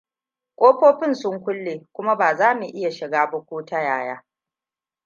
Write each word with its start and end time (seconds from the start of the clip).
Ƙofofin 0.55 1.15
sun 1.15 1.43
kulle 1.43 1.87
kuma 1.91 2.15
ba 2.15 2.35
za 2.35 2.55
mu 2.55 2.65
iya 2.65 2.91
shiga 2.91 3.25
ba 3.31 3.45
ko 3.45 3.63
ta 3.65 3.81
yaya. 3.81 4.25